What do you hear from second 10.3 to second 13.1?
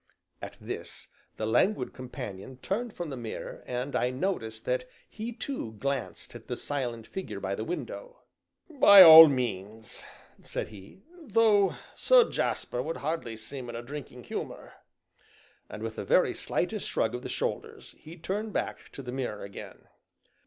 said he, "though Sir Jasper would